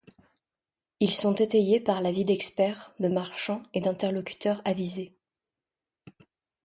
Ils 0.99 1.13
sont 1.13 1.35
étayés 1.35 1.79
par 1.79 2.01
l’avis 2.01 2.23
d’experts, 2.25 2.95
de 2.99 3.07
marchands 3.07 3.61
et 3.75 3.81
d’interlocuteurs 3.81 4.59
avisés. 4.65 5.15